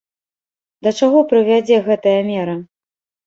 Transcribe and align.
Да 0.85 0.89
чаго 1.01 1.19
прывядзе 1.33 1.77
гэтая 1.89 2.17
мера? 2.31 2.57